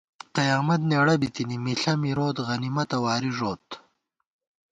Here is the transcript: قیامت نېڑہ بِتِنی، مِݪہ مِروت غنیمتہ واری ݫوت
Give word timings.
قیامت 0.35 0.81
نېڑہ 0.89 1.15
بِتِنی، 1.21 1.57
مِݪہ 1.63 1.93
مِروت 2.01 2.37
غنیمتہ 2.47 2.97
واری 3.03 3.31
ݫوت 3.37 3.65